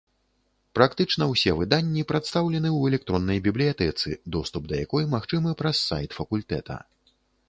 [0.77, 6.79] Практычна ўсе выданні прадстаўлены ў электроннай бібліятэцы, доступ да якой магчымы праз сайт факультэта.